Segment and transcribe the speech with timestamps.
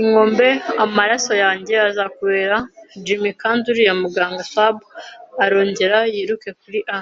[0.00, 0.48] inkombe,
[0.84, 2.56] amaraso yanjye azakubera,
[3.04, 4.76] Jim, kandi uriya muganga swab”;
[5.44, 6.98] arongera yiruka kuri a